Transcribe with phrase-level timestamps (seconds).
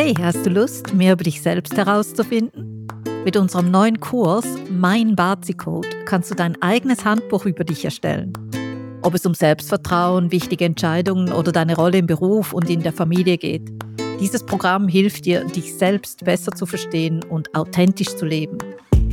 [0.00, 2.86] Hey, hast du Lust, mehr über dich selbst herauszufinden?
[3.24, 8.32] Mit unserem neuen Kurs Mein Bazi-Code kannst du dein eigenes Handbuch über dich erstellen.
[9.02, 13.38] Ob es um Selbstvertrauen, wichtige Entscheidungen oder deine Rolle im Beruf und in der Familie
[13.38, 13.72] geht.
[14.20, 18.58] Dieses Programm hilft dir, dich selbst besser zu verstehen und authentisch zu leben.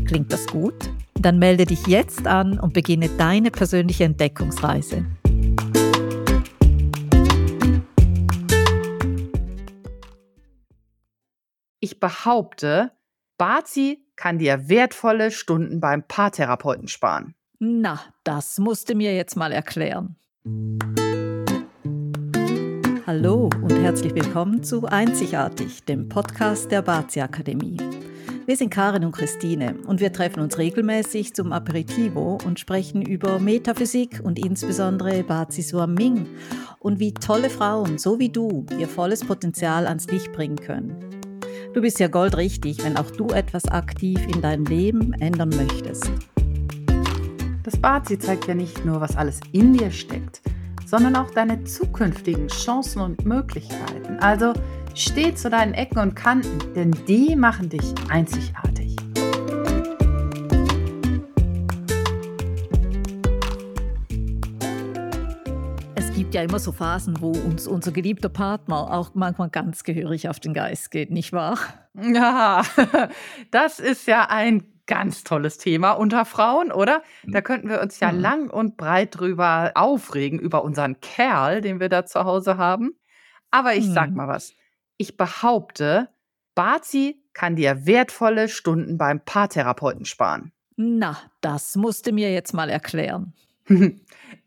[0.06, 0.92] Klingt das gut?
[1.20, 5.04] Dann melde dich jetzt an und beginne deine persönliche Entdeckungsreise.
[11.86, 12.94] Ich behaupte,
[13.38, 17.36] Bazi kann dir wertvolle Stunden beim Paartherapeuten sparen.
[17.60, 20.16] Na, das musst du mir jetzt mal erklären.
[23.06, 27.78] Hallo und herzlich willkommen zu Einzigartig, dem Podcast der Bazi Akademie.
[28.48, 33.38] Wir sind Karin und Christine und wir treffen uns regelmäßig zum Aperitivo und sprechen über
[33.38, 36.26] Metaphysik und insbesondere Bazi Suaming
[36.80, 41.25] und wie tolle Frauen, so wie du, ihr volles Potenzial ans Licht bringen können.
[41.76, 46.10] Du bist ja goldrichtig, wenn auch du etwas aktiv in deinem Leben ändern möchtest.
[47.64, 50.40] Das Bazi zeigt ja nicht nur, was alles in dir steckt,
[50.86, 54.18] sondern auch deine zukünftigen Chancen und Möglichkeiten.
[54.22, 54.54] Also
[54.94, 58.75] steh zu deinen Ecken und Kanten, denn die machen dich einzigartig.
[66.36, 70.38] Gibt ja immer so Phasen, wo uns unser geliebter Partner auch manchmal ganz gehörig auf
[70.38, 71.58] den Geist geht, nicht wahr?
[71.94, 72.62] Ja,
[73.52, 77.04] das ist ja ein ganz tolles Thema unter Frauen, oder?
[77.24, 78.20] Da könnten wir uns ja mhm.
[78.20, 83.00] lang und breit drüber aufregen, über unseren Kerl, den wir da zu Hause haben.
[83.50, 84.18] Aber ich sag mhm.
[84.18, 84.56] mal was.
[84.98, 86.10] Ich behaupte,
[86.54, 90.52] Bazi kann dir wertvolle Stunden beim Paartherapeuten sparen.
[90.76, 93.34] Na, das musst du mir jetzt mal erklären.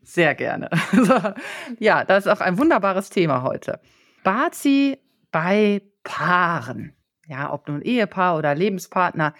[0.01, 0.69] Sehr gerne.
[1.79, 3.79] ja, das ist auch ein wunderbares Thema heute.
[4.23, 4.97] Bazi
[5.31, 6.95] bei Paaren.
[7.27, 9.35] Ja, ob nun Ehepaar oder Lebenspartner,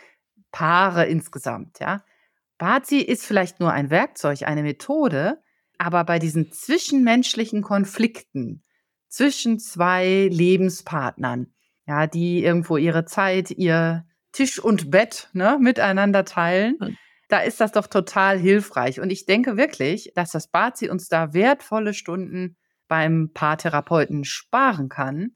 [0.52, 2.04] Paare insgesamt, ja.
[2.58, 5.42] Bazi ist vielleicht nur ein Werkzeug, eine Methode,
[5.78, 8.64] aber bei diesen zwischenmenschlichen Konflikten
[9.08, 11.54] zwischen zwei Lebenspartnern,
[11.88, 16.78] ja, die irgendwo ihre Zeit, ihr Tisch und Bett ne, miteinander teilen,
[17.30, 19.00] da ist das doch total hilfreich.
[19.00, 22.58] Und ich denke wirklich, dass das Bazi uns da wertvolle Stunden
[22.88, 25.32] beim Paartherapeuten sparen kann.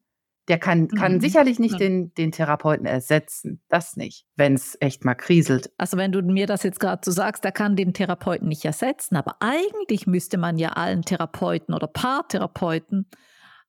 [0.50, 1.22] Der kann, kann mhm.
[1.22, 3.64] sicherlich nicht den, den Therapeuten ersetzen.
[3.70, 5.72] Das nicht, wenn es echt mal kriselt.
[5.78, 9.16] Also wenn du mir das jetzt gerade so sagst, der kann den Therapeuten nicht ersetzen.
[9.16, 13.08] Aber eigentlich müsste man ja allen Therapeuten oder Paartherapeuten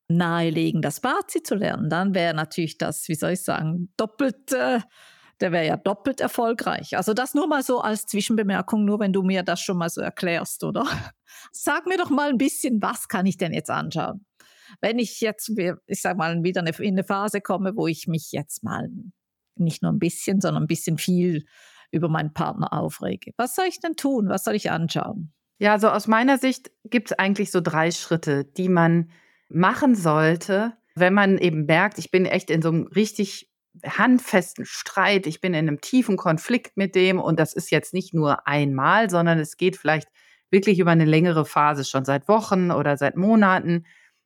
[0.09, 1.91] nahelegen, das Bazi zu lernen.
[1.91, 4.81] Dann wäre natürlich das, wie soll ich sagen, doppelt äh,
[5.41, 6.97] der wäre ja doppelt erfolgreich.
[6.97, 10.01] Also das nur mal so als Zwischenbemerkung, nur wenn du mir das schon mal so
[10.01, 10.85] erklärst, oder?
[11.53, 14.25] Sag mir doch mal ein bisschen, was kann ich denn jetzt anschauen?
[14.81, 15.53] Wenn ich jetzt,
[15.87, 18.89] ich sag mal, wieder in eine Phase komme, wo ich mich jetzt mal
[19.57, 21.45] nicht nur ein bisschen, sondern ein bisschen viel
[21.91, 23.33] über meinen Partner aufrege.
[23.37, 24.29] Was soll ich denn tun?
[24.29, 25.33] Was soll ich anschauen?
[25.59, 29.11] Ja, also aus meiner Sicht gibt es eigentlich so drei Schritte, die man
[29.49, 33.51] machen sollte, wenn man eben merkt, ich bin echt in so einem richtig
[33.85, 38.15] handfesten Streit, ich bin in einem tiefen Konflikt mit dem und das ist jetzt nicht
[38.15, 40.09] nur einmal, sondern es geht vielleicht
[40.51, 43.85] wirklich über eine längere Phase, schon seit Wochen oder seit Monaten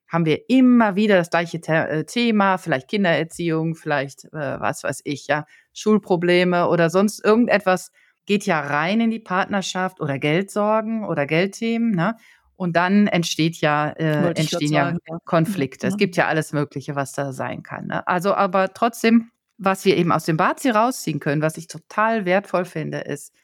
[0.08, 5.02] haben wir immer wieder das gleiche The äh, Thema, vielleicht Kindererziehung, vielleicht äh, was weiß
[5.04, 5.44] ich, ja,
[5.74, 7.92] Schulprobleme oder sonst irgendetwas
[8.26, 12.16] geht ja rein in die Partnerschaft oder Geldsorgen oder Geldthemen, ne?
[12.56, 15.86] Und dann entsteht ja, äh, entstehen ja Konflikte.
[15.86, 15.92] Ja.
[15.92, 17.86] Es gibt ja alles Mögliche, was da sein kann.
[17.86, 18.04] Ne?
[18.08, 22.64] Also, aber trotzdem was wir eben aus dem Bazi rausziehen können, was ich total wertvoll
[22.64, 23.34] finde, ist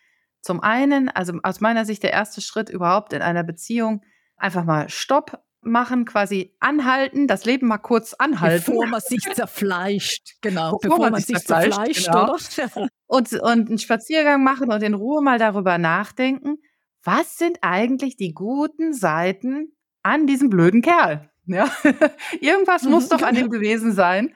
[0.41, 4.03] zum einen, also aus meiner Sicht der erste Schritt überhaupt in einer Beziehung,
[4.37, 8.65] einfach mal Stopp machen, quasi anhalten, das Leben mal kurz anhalten.
[8.67, 10.79] Bevor man sich zerfleischt, genau.
[10.79, 12.25] Bevor, bevor man, man, sich zerfleischt, genau.
[12.25, 12.89] oder?
[13.07, 16.57] Und, und einen Spaziergang machen und in Ruhe mal darüber nachdenken,
[17.05, 21.31] was sind eigentlich die guten Seiten an diesem blöden Kerl?
[21.47, 21.71] Ja,
[22.41, 24.35] irgendwas muss doch an dem gewesen sein,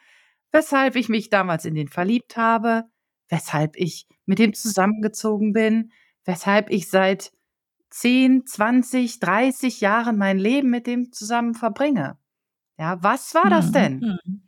[0.52, 2.84] weshalb ich mich damals in den verliebt habe,
[3.28, 5.92] weshalb ich mit dem zusammengezogen bin,
[6.24, 7.32] weshalb ich seit
[7.90, 12.18] 10, 20, 30 Jahren mein Leben mit dem zusammen verbringe.
[12.78, 14.18] Ja, was war das mhm, denn?
[14.24, 14.42] Mhm.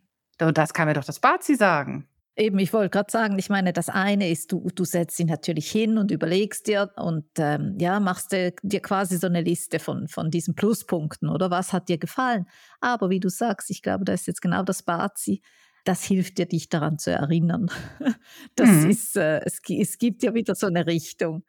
[0.47, 2.07] Und das kann mir doch das Bazi sagen.
[2.37, 5.69] Eben, ich wollte gerade sagen, ich meine, das eine ist, du, du setzt ihn natürlich
[5.69, 10.07] hin und überlegst dir und ähm, ja, machst dir, dir quasi so eine Liste von,
[10.07, 12.45] von diesen Pluspunkten oder was hat dir gefallen.
[12.79, 15.41] Aber wie du sagst, ich glaube, da ist jetzt genau das Bazi
[15.83, 17.69] das hilft dir, dich daran zu erinnern.
[18.55, 18.89] Das mhm.
[18.89, 21.43] ist, äh, es, es gibt ja wieder so eine Richtung.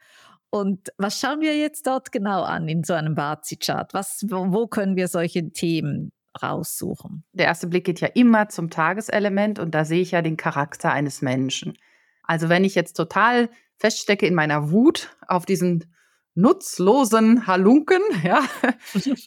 [0.51, 3.93] Und was schauen wir jetzt dort genau an in so einem Bazi-Chart?
[3.95, 7.25] wo, wo können wir solche Themen raussuchen.
[7.33, 10.93] Der erste Blick geht ja immer zum Tageselement und da sehe ich ja den Charakter
[10.93, 11.77] eines Menschen.
[12.23, 15.93] Also wenn ich jetzt total feststecke in meiner Wut auf diesen
[16.35, 18.43] nutzlosen Halunken, ja,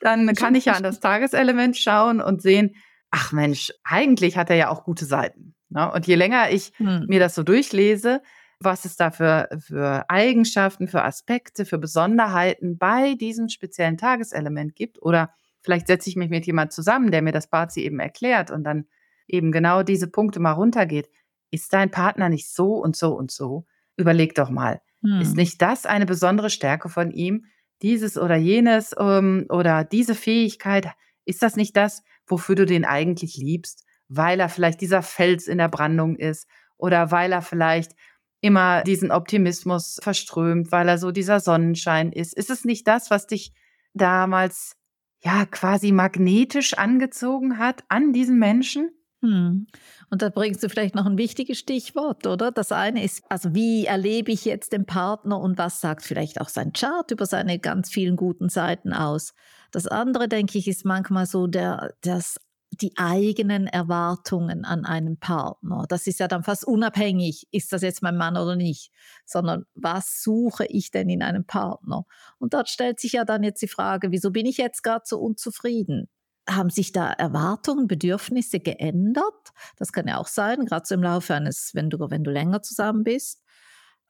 [0.01, 2.75] dann kann ich ja an das Tageselement schauen und sehen,
[3.15, 5.55] ach Mensch, eigentlich hat er ja auch gute Seiten.
[5.69, 5.89] Ne?
[5.91, 7.05] Und je länger ich hm.
[7.07, 8.21] mir das so durchlese,
[8.59, 15.01] was es da für, für Eigenschaften, für Aspekte, für Besonderheiten bei diesem speziellen Tageselement gibt,
[15.01, 18.63] oder vielleicht setze ich mich mit jemand zusammen, der mir das Bazi eben erklärt und
[18.63, 18.85] dann
[19.27, 21.09] eben genau diese Punkte mal runtergeht.
[21.51, 23.65] Ist dein Partner nicht so und so und so?
[23.97, 25.21] Überleg doch mal, hm.
[25.21, 27.45] Ist nicht das eine besondere Stärke von ihm?
[27.81, 30.89] Dieses oder jenes ähm, oder diese Fähigkeit,
[31.25, 33.83] ist das nicht das, wofür du den eigentlich liebst?
[34.07, 37.93] Weil er vielleicht dieser Fels in der Brandung ist oder weil er vielleicht
[38.41, 42.33] immer diesen Optimismus verströmt, weil er so dieser Sonnenschein ist.
[42.35, 43.53] Ist es nicht das, was dich
[43.93, 44.75] damals
[45.23, 48.91] ja quasi magnetisch angezogen hat an diesen Menschen?
[49.21, 49.65] Hm.
[50.11, 52.51] Und da bringst du vielleicht noch ein wichtiges Stichwort, oder?
[52.51, 56.49] Das eine ist, also wie erlebe ich jetzt den Partner und was sagt vielleicht auch
[56.49, 59.33] sein Chart über seine ganz vielen guten Seiten aus?
[59.75, 62.37] Das andere, denke ich, ist manchmal so der, das
[62.71, 65.83] die eigenen Erwartungen an einen Partner.
[65.89, 68.91] Das ist ja dann fast unabhängig, ist das jetzt mein Mann oder nicht,
[69.25, 72.05] sondern was suche ich denn in einem Partner?
[72.39, 75.19] Und dort stellt sich ja dann jetzt die Frage, wieso bin ich jetzt gerade so
[75.19, 76.07] unzufrieden?
[76.47, 79.51] haben sich da Erwartungen, Bedürfnisse geändert?
[79.77, 82.61] Das kann ja auch sein, gerade so im Laufe eines, wenn du, wenn du länger
[82.61, 83.43] zusammen bist.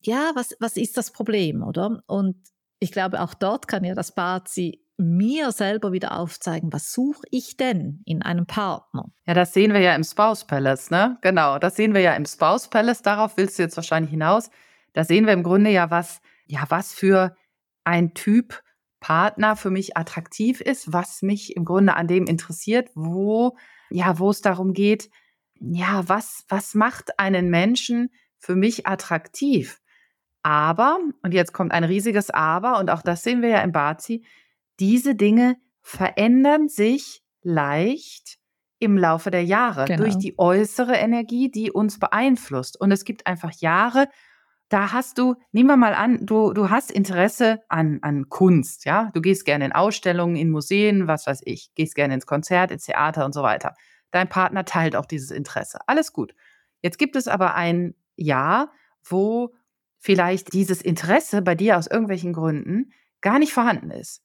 [0.01, 2.03] Ja, was, was ist das Problem, oder?
[2.07, 2.35] Und
[2.79, 7.57] ich glaube, auch dort kann ja das Bazi mir selber wieder aufzeigen, was suche ich
[7.57, 9.11] denn in einem Partner?
[9.25, 11.17] Ja, das sehen wir ja im Spouse Palace, ne?
[11.21, 13.01] Genau, das sehen wir ja im Spouse Palace.
[13.01, 14.49] Darauf willst du jetzt wahrscheinlich hinaus.
[14.93, 17.35] Da sehen wir im Grunde ja, was, ja, was für
[17.83, 18.61] ein Typ
[18.99, 23.55] Partner für mich attraktiv ist, was mich im Grunde an dem interessiert, wo,
[23.89, 25.09] ja, wo es darum geht,
[25.59, 29.79] ja, was, was macht einen Menschen für mich attraktiv?
[30.41, 34.23] Aber, und jetzt kommt ein riesiges Aber, und auch das sehen wir ja im Bazi,
[34.79, 38.37] diese Dinge verändern sich leicht
[38.79, 40.03] im Laufe der Jahre genau.
[40.03, 42.79] durch die äußere Energie, die uns beeinflusst.
[42.79, 44.07] Und es gibt einfach Jahre,
[44.69, 49.11] da hast du, nehmen wir mal an, du, du hast Interesse an, an Kunst, ja.
[49.13, 52.85] Du gehst gerne in Ausstellungen, in Museen, was weiß ich, gehst gerne ins Konzert, ins
[52.85, 53.75] Theater und so weiter.
[54.11, 55.79] Dein Partner teilt auch dieses Interesse.
[55.87, 56.33] Alles gut.
[56.81, 58.71] Jetzt gibt es aber ein Jahr,
[59.03, 59.53] wo
[59.99, 64.24] vielleicht dieses Interesse bei dir aus irgendwelchen Gründen gar nicht vorhanden ist.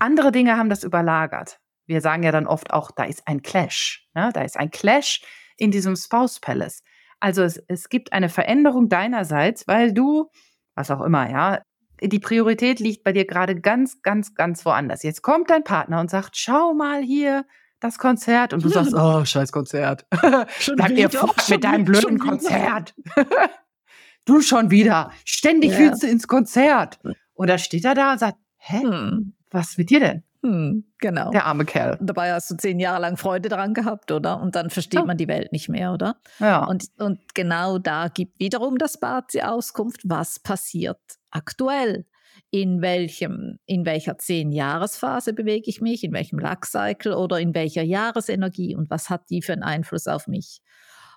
[0.00, 1.60] Andere Dinge haben das überlagert.
[1.86, 4.08] Wir sagen ja dann oft auch, da ist ein Clash.
[4.14, 4.30] Ne?
[4.32, 5.22] Da ist ein Clash
[5.56, 6.82] in diesem Spouse Palace.
[7.20, 10.30] Also es, es gibt eine Veränderung deinerseits, weil du,
[10.74, 11.60] was auch immer, ja,
[12.02, 15.02] die Priorität liegt bei dir gerade ganz, ganz, ganz woanders.
[15.02, 17.44] Jetzt kommt dein Partner und sagt, schau mal hier,
[17.80, 18.52] das Konzert.
[18.52, 20.06] Und du sagst, oh, scheiß Konzert.
[20.10, 22.94] Bleib dir fort mit deinem blöden Konzert.
[24.24, 25.10] du schon wieder.
[25.24, 25.78] Ständig ja.
[25.78, 27.00] willst du ins Konzert.
[27.34, 29.34] Und da steht er da und sagt, hä, hm.
[29.50, 30.22] Was mit dir denn?
[30.42, 31.30] Hm, genau.
[31.30, 31.98] Der arme Kerl.
[32.00, 34.40] Dabei hast du zehn Jahre lang Freude daran gehabt, oder?
[34.40, 35.04] Und dann versteht ja.
[35.04, 36.16] man die Welt nicht mehr, oder?
[36.38, 36.64] Ja.
[36.64, 41.00] Und, und genau da gibt wiederum das Bad die Auskunft, was passiert
[41.30, 42.06] aktuell.
[42.52, 48.74] In, welchem, in welcher zehn-Jahresphase bewege ich mich, in welchem Luck-Cycle oder in welcher Jahresenergie
[48.74, 50.60] und was hat die für einen Einfluss auf mich?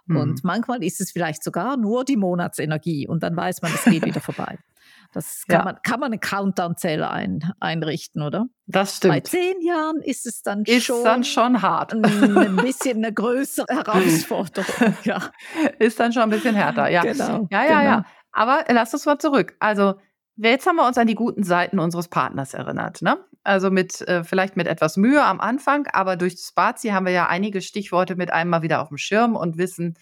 [0.06, 0.18] Mhm.
[0.18, 4.06] Und manchmal ist es vielleicht sogar nur die Monatsenergie und dann weiß man, es geht
[4.06, 4.60] wieder vorbei.
[5.14, 5.64] Das kann, ja.
[5.66, 8.48] man, kann man eine Countdown-Zähler ein, einrichten, oder?
[8.66, 9.14] Das stimmt.
[9.14, 11.94] Bei zehn Jahren ist es dann ist schon, dann schon hart.
[11.94, 14.96] Ein, ein bisschen eine größere Herausforderung.
[15.04, 15.20] ja.
[15.80, 17.02] Ist dann schon ein bisschen härter, ja.
[17.02, 17.48] Genau.
[17.52, 17.84] Ja, ja, genau.
[17.84, 18.06] ja.
[18.32, 19.56] Aber lass uns mal zurück.
[19.60, 19.96] Also,
[20.36, 23.02] jetzt haben wir uns an die guten Seiten unseres Partners erinnert.
[23.02, 23.18] Ne?
[23.44, 27.28] Also mit äh, vielleicht mit etwas Mühe am Anfang, aber durch Spazi haben wir ja
[27.28, 29.96] einige Stichworte mit einem mal wieder auf dem Schirm und wissen,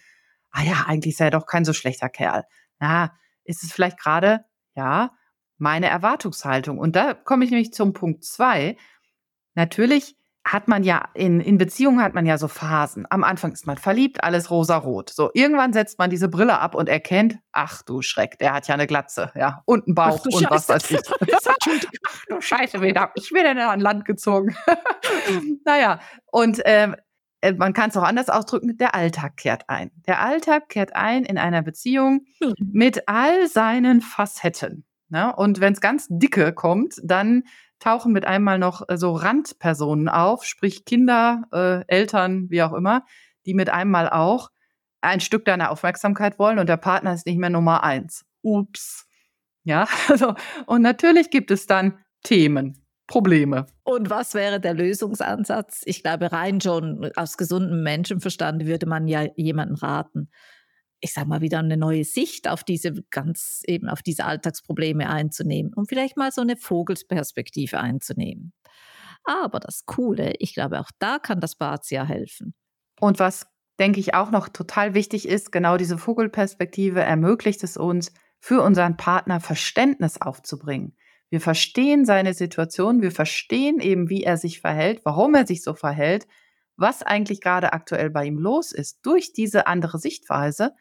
[0.51, 2.43] ah ja, eigentlich ist er doch kein so schlechter Kerl.
[2.79, 3.11] Na,
[3.43, 5.11] ist es vielleicht gerade ja,
[5.57, 6.77] meine Erwartungshaltung.
[6.77, 8.77] Und da komme ich nämlich zum Punkt zwei.
[9.53, 13.05] Natürlich hat man ja in, in Beziehungen hat man ja so Phasen.
[13.09, 15.11] Am Anfang ist man verliebt, alles rosa-rot.
[15.11, 18.73] So, irgendwann setzt man diese Brille ab und erkennt, ach du Schreck, der hat ja
[18.73, 20.49] eine Glatze, ja, und einen Bauch und Scheiße.
[20.49, 20.99] was weiß ich.
[22.07, 24.55] ach du Scheiße, wieder, ich bin ja an Land gezogen.
[25.65, 25.99] naja,
[26.31, 26.97] und ähm, äh,
[27.57, 29.91] man kann es auch anders ausdrücken, der Alltag kehrt ein.
[30.07, 32.53] Der Alltag kehrt ein in einer Beziehung mhm.
[32.59, 34.85] mit all seinen Facetten.
[35.09, 35.35] Ne?
[35.35, 37.43] Und wenn es ganz dicke kommt, dann
[37.79, 43.05] tauchen mit einmal noch äh, so Randpersonen auf, sprich Kinder, äh, Eltern, wie auch immer,
[43.45, 44.49] die mit einmal auch
[45.01, 48.23] ein Stück deiner Aufmerksamkeit wollen und der Partner ist nicht mehr Nummer eins.
[48.41, 49.07] Ups.
[49.63, 52.80] Ja, also, und natürlich gibt es dann Themen.
[53.11, 53.65] Probleme.
[53.83, 55.81] Und was wäre der Lösungsansatz?
[55.83, 60.29] Ich glaube, rein schon aus gesundem Menschenverstand würde man ja jemanden raten,
[61.01, 65.73] ich sage mal, wieder eine neue Sicht auf diese ganz eben auf diese Alltagsprobleme einzunehmen
[65.73, 68.53] und vielleicht mal so eine Vogelsperspektive einzunehmen.
[69.25, 72.53] Aber das Coole, ich glaube, auch da kann das Bazia helfen.
[73.01, 73.45] Und was
[73.77, 78.95] denke ich auch noch total wichtig ist, genau diese Vogelperspektive ermöglicht es uns, für unseren
[78.95, 80.95] Partner Verständnis aufzubringen.
[81.31, 85.73] Wir verstehen seine Situation, wir verstehen eben, wie er sich verhält, warum er sich so
[85.73, 86.27] verhält,
[86.75, 90.75] was eigentlich gerade aktuell bei ihm los ist, durch diese andere Sichtweise,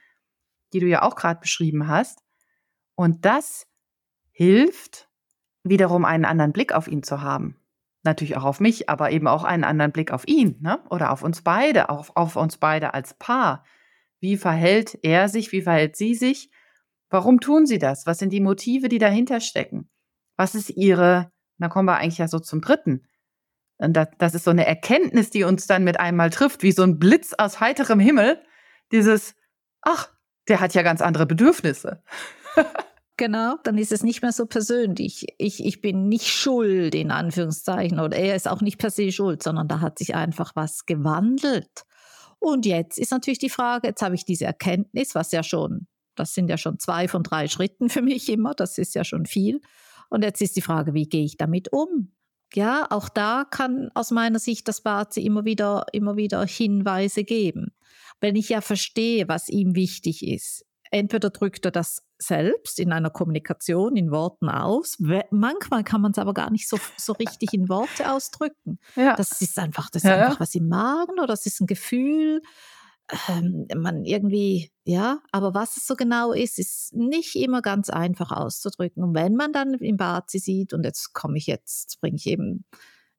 [0.72, 2.24] die du ja auch gerade beschrieben hast.
[2.96, 3.68] Und das
[4.32, 5.08] hilft,
[5.62, 7.56] wiederum einen anderen Blick auf ihn zu haben.
[8.02, 10.82] Natürlich auch auf mich, aber eben auch einen anderen Blick auf ihn ne?
[10.90, 13.64] oder auf uns beide, auf, auf uns beide als Paar.
[14.18, 16.50] Wie verhält er sich, wie verhält sie sich?
[17.08, 18.06] Warum tun sie das?
[18.06, 19.88] Was sind die Motive, die dahinter stecken?
[20.40, 23.06] Was ist ihre, da kommen wir eigentlich ja so zum dritten.
[23.76, 26.82] Und das, das ist so eine Erkenntnis, die uns dann mit einmal trifft, wie so
[26.82, 28.40] ein Blitz aus heiterem Himmel.
[28.90, 29.34] Dieses,
[29.82, 30.08] ach,
[30.48, 32.02] der hat ja ganz andere Bedürfnisse.
[33.18, 35.26] Genau, dann ist es nicht mehr so persönlich.
[35.36, 39.42] Ich, ich bin nicht schuld, in Anführungszeichen, oder er ist auch nicht per se schuld,
[39.42, 41.82] sondern da hat sich einfach was gewandelt.
[42.38, 46.32] Und jetzt ist natürlich die Frage, jetzt habe ich diese Erkenntnis, was ja schon, das
[46.32, 49.60] sind ja schon zwei von drei Schritten für mich immer, das ist ja schon viel.
[50.10, 52.12] Und jetzt ist die Frage, wie gehe ich damit um?
[52.52, 57.72] Ja, auch da kann aus meiner Sicht das Bazi immer wieder, immer wieder Hinweise geben.
[58.20, 63.10] Wenn ich ja verstehe, was ihm wichtig ist, entweder drückt er das selbst in einer
[63.10, 64.98] Kommunikation in Worten aus.
[65.30, 68.78] Manchmal kann man es aber gar nicht so, so richtig in Worte ausdrücken.
[68.96, 69.14] Ja.
[69.14, 72.42] Das ist einfach, das ist ja, einfach was im Magen oder das ist ein Gefühl.
[73.28, 78.30] Ähm, man irgendwie, ja, aber was es so genau ist, ist nicht immer ganz einfach
[78.30, 79.02] auszudrücken.
[79.02, 82.64] Und wenn man dann im Bazi sieht, und jetzt komme ich jetzt, bringe ich eben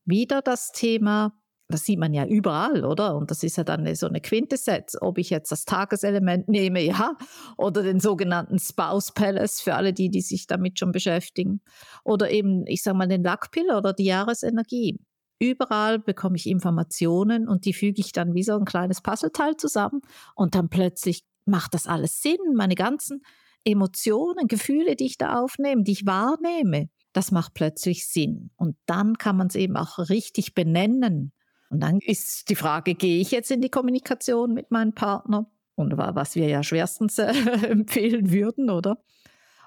[0.06, 1.34] wieder das Thema
[1.72, 3.16] das sieht man ja überall, oder?
[3.16, 7.18] Und das ist ja dann so eine Quintessenz, ob ich jetzt das Tageselement nehme, ja,
[7.58, 11.62] oder den sogenannten Spouse Palace für alle die, die sich damit schon beschäftigen,
[12.04, 15.00] oder eben, ich sage mal, den Lackpiller oder die Jahresenergie.
[15.42, 20.02] Überall bekomme ich Informationen und die füge ich dann wie so ein kleines Puzzleteil zusammen
[20.36, 22.38] und dann plötzlich macht das alles Sinn.
[22.54, 23.24] Meine ganzen
[23.64, 28.52] Emotionen, Gefühle, die ich da aufnehme, die ich wahrnehme, das macht plötzlich Sinn.
[28.56, 31.34] Und dann kann man es eben auch richtig benennen.
[31.72, 35.50] Und dann ist die Frage, gehe ich jetzt in die Kommunikation mit meinem Partner?
[35.74, 37.34] Und was wir ja schwerstens äh,
[37.68, 39.04] empfehlen würden, oder?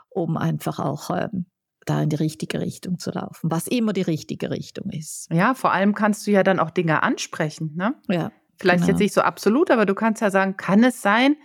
[0.08, 1.46] Um einfach auch ähm,
[1.84, 5.28] da in die richtige Richtung zu laufen, was immer die richtige Richtung ist.
[5.30, 7.94] Ja, vor allem kannst du ja dann auch Dinge ansprechen, ne?
[8.08, 8.32] Ja.
[8.56, 8.92] Vielleicht genau.
[8.92, 11.36] jetzt nicht so absolut, aber du kannst ja sagen, kann es sein,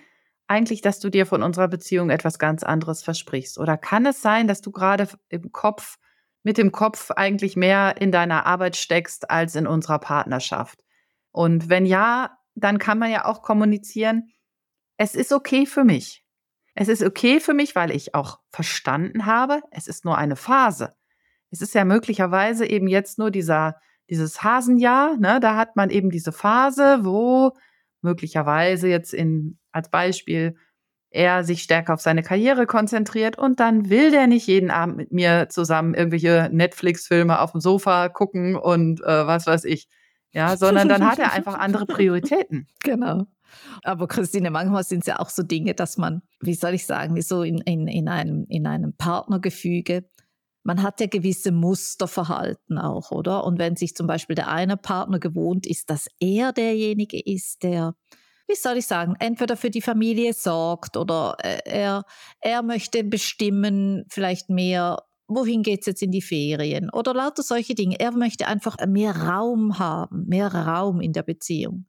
[0.47, 3.57] eigentlich, dass du dir von unserer Beziehung etwas ganz anderes versprichst?
[3.57, 5.97] Oder kann es sein, dass du gerade im Kopf
[6.43, 10.83] mit dem Kopf eigentlich mehr in deiner Arbeit steckst als in unserer Partnerschaft.
[11.31, 14.31] Und wenn ja, dann kann man ja auch kommunizieren,
[14.97, 16.25] es ist okay für mich.
[16.79, 20.93] Es ist okay für mich, weil ich auch verstanden habe, es ist nur eine Phase.
[21.51, 23.75] Es ist ja möglicherweise eben jetzt nur dieser,
[24.09, 25.41] dieses Hasenjahr, ne?
[25.41, 27.51] da hat man eben diese Phase, wo
[28.01, 30.55] möglicherweise jetzt in, als Beispiel
[31.09, 35.11] er sich stärker auf seine Karriere konzentriert und dann will der nicht jeden Abend mit
[35.11, 39.89] mir zusammen irgendwelche Netflix-Filme auf dem Sofa gucken und äh, was weiß ich.
[40.31, 42.67] Ja, sondern dann hat er einfach andere Prioritäten.
[42.83, 43.25] Genau.
[43.83, 47.21] Aber Christine, manchmal sind es ja auch so Dinge, dass man, wie soll ich sagen,
[47.21, 50.05] so in, in, in, einem, in einem Partnergefüge,
[50.63, 53.43] man hat ja gewisse Musterverhalten auch, oder?
[53.43, 57.95] Und wenn sich zum Beispiel der eine Partner gewohnt ist, dass er derjenige ist, der
[58.49, 62.03] wie soll ich sagen, entweder für die Familie sorgt oder äh, er,
[62.41, 67.75] er möchte bestimmen, vielleicht mehr, wohin geht es jetzt in die Ferien oder lauter solche
[67.75, 67.99] Dinge.
[67.99, 71.85] Er möchte einfach mehr Raum haben, mehr Raum in der Beziehung.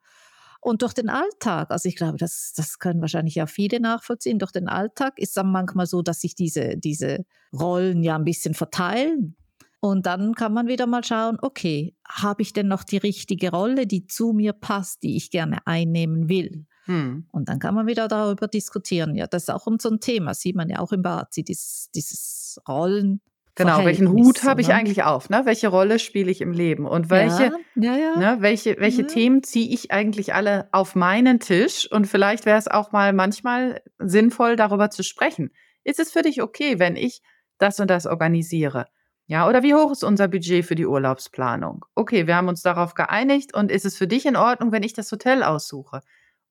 [0.61, 4.52] Und durch den Alltag, also ich glaube, das, das können wahrscheinlich auch viele nachvollziehen, durch
[4.52, 8.55] den Alltag ist es dann manchmal so, dass sich diese, diese Rollen ja ein bisschen
[8.55, 9.37] verteilen.
[9.81, 13.87] Und dann kann man wieder mal schauen, okay, habe ich denn noch die richtige Rolle,
[13.87, 16.67] die zu mir passt, die ich gerne einnehmen will?
[16.85, 17.26] Hm.
[17.33, 19.14] Und dann kann man wieder darüber diskutieren.
[19.14, 22.61] Ja, das ist auch so ein Thema, sieht man ja auch im Bazi, dieses, dieses
[22.69, 23.23] Rollen.
[23.57, 24.75] Genau, welchen Hut habe ich ne?
[24.75, 25.28] eigentlich auf?
[25.28, 25.42] Ne?
[25.45, 26.87] Welche Rolle spiele ich im Leben?
[26.87, 28.16] Und welche, ja, ja, ja.
[28.16, 31.90] Ne, welche, welche Themen ziehe ich eigentlich alle auf meinen Tisch?
[31.90, 35.50] Und vielleicht wäre es auch mal manchmal sinnvoll, darüber zu sprechen.
[35.85, 37.21] Ist es für dich okay, wenn ich
[37.59, 38.87] das und das organisiere?
[39.26, 41.85] Ja, oder wie hoch ist unser Budget für die Urlaubsplanung?
[41.95, 44.92] Okay, wir haben uns darauf geeinigt und ist es für dich in Ordnung, wenn ich
[44.92, 46.00] das Hotel aussuche?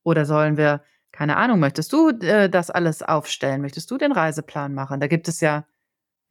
[0.03, 3.61] Oder sollen wir, keine Ahnung, möchtest du äh, das alles aufstellen?
[3.61, 5.01] Möchtest du den Reiseplan machen?
[5.01, 5.65] Da gibt es ja,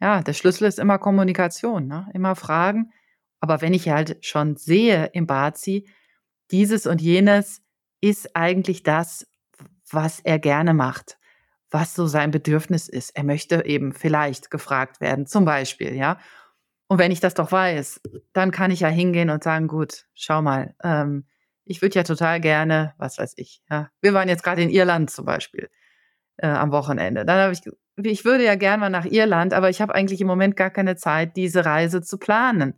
[0.00, 2.08] ja, der Schlüssel ist immer Kommunikation, ne?
[2.14, 2.92] immer fragen
[3.40, 5.88] Aber wenn ich halt schon sehe im Bazi,
[6.50, 7.62] dieses und jenes
[8.00, 9.26] ist eigentlich das,
[9.90, 11.18] was er gerne macht,
[11.70, 13.10] was so sein Bedürfnis ist.
[13.16, 16.18] Er möchte eben vielleicht gefragt werden, zum Beispiel, ja.
[16.88, 18.00] Und wenn ich das doch weiß,
[18.32, 21.26] dann kann ich ja hingehen und sagen, gut, schau mal, ähm,
[21.64, 23.90] ich würde ja total gerne, was weiß ich, ja.
[24.00, 25.68] Wir waren jetzt gerade in Irland zum Beispiel
[26.38, 27.24] äh, am Wochenende.
[27.24, 27.60] Dann habe ich,
[27.96, 30.96] ich würde ja gerne mal nach Irland, aber ich habe eigentlich im Moment gar keine
[30.96, 32.74] Zeit, diese Reise zu planen.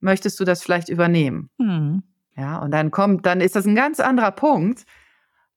[0.00, 1.50] Möchtest du das vielleicht übernehmen?
[1.58, 2.02] Hm.
[2.36, 4.84] Ja, und dann kommt, dann ist das ein ganz anderer Punkt.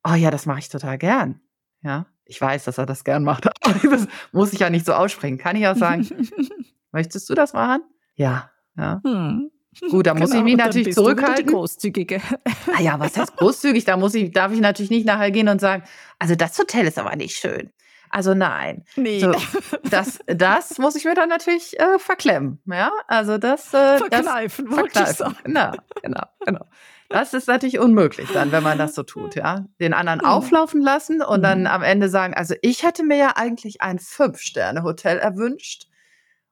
[0.08, 1.42] Oh ja, das mache ich total gern.
[1.82, 4.94] Ja, ich weiß, dass er das gern macht, aber das muss ich ja nicht so
[4.94, 5.38] aussprechen.
[5.38, 6.08] Kann ich auch sagen,
[6.92, 7.82] möchtest du das machen?
[8.16, 9.02] Ja, ja.
[9.04, 9.52] Hm.
[9.89, 11.48] Gut, da muss genau, ich mich natürlich zurückhalten.
[11.48, 12.22] Die großzügige.
[12.75, 13.86] Ah ja, was heißt großzügig?
[13.86, 15.84] Da muss ich, darf ich natürlich nicht nachher gehen und sagen,
[16.19, 17.72] also das Hotel ist aber nicht schön.
[18.10, 18.84] Also nein.
[18.96, 19.19] Nee.
[19.19, 19.34] So,
[19.89, 22.60] das, das muss ich mir dann natürlich äh, verklemmen.
[22.65, 23.74] Ja, also das.
[23.74, 25.36] Äh, verkneifen, das, verkneifen.
[25.43, 26.65] Genau, genau, genau.
[27.10, 29.65] Das ist natürlich unmöglich dann, wenn man das so tut, ja.
[29.79, 30.25] Den anderen mhm.
[30.25, 31.43] auflaufen lassen und mhm.
[31.43, 35.87] dann am Ende sagen, also ich hätte mir ja eigentlich ein Fünf-Sterne-Hotel erwünscht.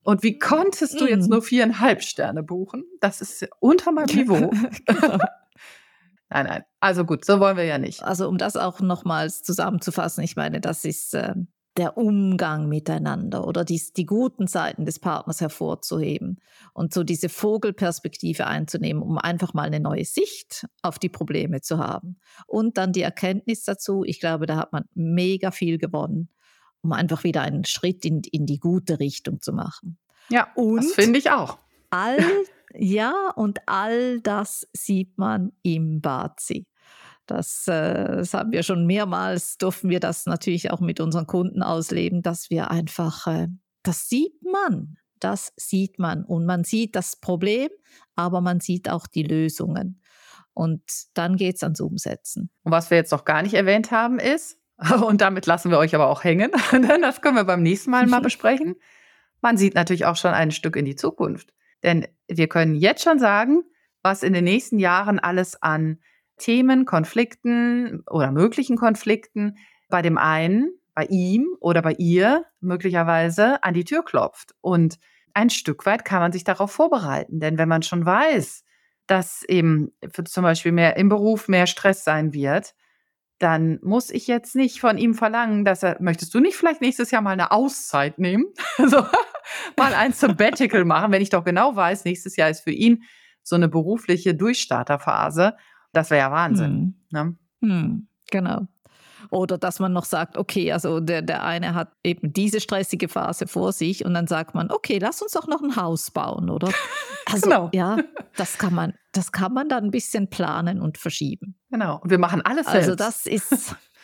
[0.05, 1.31] Und wie konntest du jetzt mhm.
[1.31, 2.85] nur viereinhalb Sterne buchen?
[3.01, 4.51] Das ist unter meinem Niveau.
[4.85, 5.17] genau.
[6.27, 6.63] Nein, nein.
[6.79, 8.03] Also gut, so wollen wir ja nicht.
[8.03, 11.35] Also um das auch nochmals zusammenzufassen, ich meine, das ist äh,
[11.77, 16.39] der Umgang miteinander oder die, die guten Seiten des Partners hervorzuheben
[16.73, 21.77] und so diese Vogelperspektive einzunehmen, um einfach mal eine neue Sicht auf die Probleme zu
[21.77, 22.17] haben.
[22.47, 26.29] Und dann die Erkenntnis dazu, ich glaube, da hat man mega viel gewonnen,
[26.85, 29.97] um einfach wieder einen Schritt in, in die gute Richtung zu machen.
[30.29, 31.57] Ja, und das finde ich auch.
[31.89, 32.19] All
[32.75, 36.67] ja, und all das sieht man im Bazi.
[37.25, 41.63] Das, äh, das haben wir schon mehrmals, durften wir das natürlich auch mit unseren Kunden
[41.63, 43.47] ausleben, dass wir einfach, äh,
[43.81, 46.23] das sieht man, das sieht man.
[46.23, 47.69] Und man sieht das Problem,
[48.15, 50.01] aber man sieht auch die Lösungen.
[50.53, 50.83] Und
[51.15, 52.51] dann geht es ans Umsetzen.
[52.61, 54.59] Und was wir jetzt noch gar nicht erwähnt haben, ist,
[55.05, 58.07] und damit lassen wir euch aber auch hängen, denn das können wir beim nächsten Mal
[58.07, 58.75] mal besprechen.
[59.41, 61.53] Man sieht natürlich auch schon ein Stück in die Zukunft.
[61.83, 63.63] Denn wir können jetzt schon sagen,
[64.01, 65.99] was in den nächsten Jahren alles an
[66.37, 69.57] Themen, Konflikten oder möglichen Konflikten
[69.89, 74.55] bei dem einen, bei ihm oder bei ihr möglicherweise an die Tür klopft.
[74.61, 74.97] Und
[75.33, 77.39] ein Stück weit kann man sich darauf vorbereiten.
[77.39, 78.63] Denn wenn man schon weiß,
[79.05, 79.91] dass eben
[80.25, 82.73] zum Beispiel mehr im Beruf mehr Stress sein wird,
[83.39, 87.11] dann muss ich jetzt nicht von ihm verlangen, dass er, möchtest du nicht vielleicht nächstes
[87.11, 88.45] Jahr mal eine Auszeit nehmen?
[88.77, 89.05] so,
[89.77, 93.03] mal ein Sabbatical machen, wenn ich doch genau weiß, nächstes Jahr ist für ihn
[93.43, 95.55] so eine berufliche Durchstarterphase.
[95.91, 96.71] Das wäre ja Wahnsinn.
[96.71, 96.95] Hm.
[97.11, 97.37] Ne?
[97.61, 98.67] Hm, genau.
[99.29, 103.47] Oder dass man noch sagt, okay, also der, der eine hat eben diese stressige Phase
[103.47, 106.71] vor sich und dann sagt man, okay, lass uns doch noch ein Haus bauen, oder?
[107.27, 107.69] Also genau.
[107.73, 107.97] ja,
[108.37, 111.57] das kann man, das kann man dann ein bisschen planen und verschieben.
[111.71, 111.99] Genau.
[111.99, 113.01] Und wir machen alles also selbst.
[113.01, 113.75] Also das ist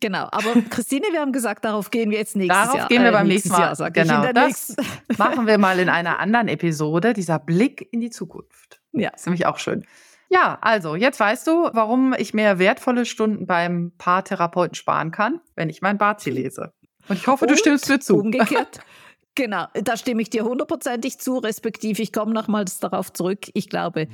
[0.00, 2.76] Genau, aber Christine, wir haben gesagt, darauf gehen wir jetzt nächstes darauf Jahr.
[2.76, 3.74] Darauf gehen wir äh, beim nächsten Mal.
[3.74, 4.76] Jahr, genau, das
[5.16, 8.80] machen wir mal in einer anderen Episode, dieser Blick in die Zukunft.
[8.92, 9.10] Ja.
[9.10, 9.84] Das ist nämlich auch schön.
[10.30, 15.70] Ja, also jetzt weißt du, warum ich mehr wertvolle Stunden beim Paartherapeuten sparen kann, wenn
[15.70, 16.72] ich mein Bazi lese.
[17.08, 18.16] Und ich hoffe, Und du stimmst mir zu.
[18.16, 18.80] Umgekehrt.
[19.34, 23.46] Genau, da stimme ich dir hundertprozentig zu, respektive ich komme nochmals darauf zurück.
[23.54, 24.08] Ich glaube,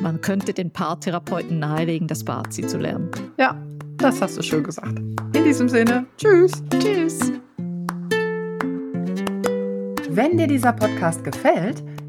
[0.00, 3.10] man könnte den Paartherapeuten nahelegen, das Bazi zu lernen.
[3.36, 3.60] Ja,
[3.96, 4.96] das hast du schön gesagt.
[4.96, 6.52] In diesem Sinne, tschüss.
[6.78, 7.32] Tschüss.
[10.08, 11.82] Wenn dir dieser Podcast gefällt,